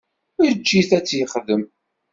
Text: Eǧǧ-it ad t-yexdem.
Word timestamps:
Eǧǧ-it 0.47 0.91
ad 0.97 1.03
t-yexdem. 1.05 1.63